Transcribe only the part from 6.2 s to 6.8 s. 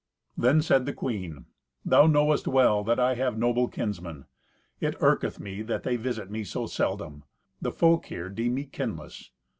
me so